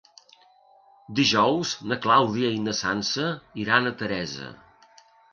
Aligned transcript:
Dijous 1.17 1.73
na 1.91 1.97
Clàudia 2.05 2.49
i 2.59 2.63
na 2.67 2.73
Sança 2.77 3.27
iran 3.65 3.91
a 3.91 3.93
Teresa. 4.01 4.49